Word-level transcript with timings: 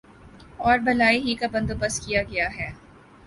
اور 0.59 0.79
بھلائی 0.79 1.19
ہی 1.19 1.35
کا 1.35 1.47
بندو 1.51 1.73
بست 1.79 2.05
کیا 2.05 2.23
گیا 2.23 2.47
ہے 2.55 2.69